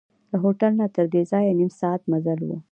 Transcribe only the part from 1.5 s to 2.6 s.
نیم ساعت مزل و.